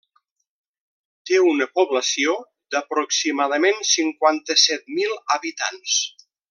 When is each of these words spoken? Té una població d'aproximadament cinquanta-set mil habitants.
Té 1.29 1.41
una 1.49 1.67
població 1.79 2.35
d'aproximadament 2.75 3.81
cinquanta-set 3.93 4.93
mil 4.99 5.17
habitants. 5.37 6.01